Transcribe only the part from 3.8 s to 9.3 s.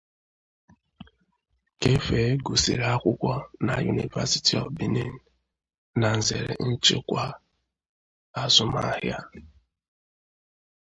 University of Benin na nzere nchịkwa azụmahịa.